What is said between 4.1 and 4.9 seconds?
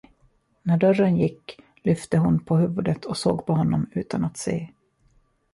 att se.